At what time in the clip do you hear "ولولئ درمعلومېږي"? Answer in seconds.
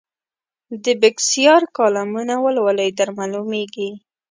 2.45-3.89